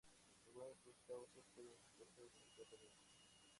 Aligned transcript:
Algunas 0.47 0.67
de 0.69 0.77
sus 0.83 0.97
causas 1.07 1.45
pueden 1.53 1.77
desaparecer 1.77 2.31
sin 2.35 2.49
tratamiento. 2.55 3.03